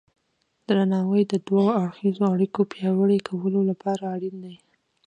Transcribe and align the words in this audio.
درناوی 0.67 1.23
د 1.31 1.33
دوه 1.47 1.65
اړخیزو 1.83 2.23
اړیکو 2.33 2.61
پیاوړي 2.71 3.17
کولو 3.27 3.59
لپاره 3.69 4.03
اړین 4.15 4.35
دی. 4.43 4.55